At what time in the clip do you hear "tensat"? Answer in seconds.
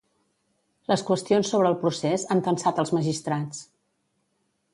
2.49-2.83